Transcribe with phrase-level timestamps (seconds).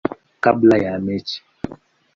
[0.43, 1.43] kabla ya mechi.